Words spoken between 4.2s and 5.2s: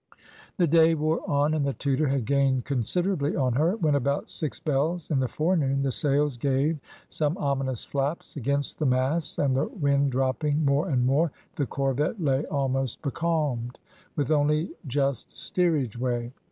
six bells in